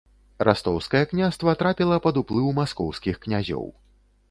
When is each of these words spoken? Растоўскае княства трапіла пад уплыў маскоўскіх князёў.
Растоўскае 0.47 1.01
княства 1.11 1.53
трапіла 1.61 2.01
пад 2.07 2.19
уплыў 2.23 2.49
маскоўскіх 2.63 3.23
князёў. 3.29 3.73